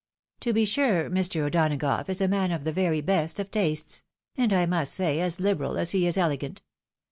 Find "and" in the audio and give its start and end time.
4.35-4.51